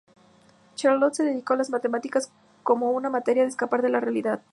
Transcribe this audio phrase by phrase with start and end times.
[0.75, 2.31] Charlotte se dedicó a las matemáticas
[2.63, 4.41] como una manera de escapar de la realidad.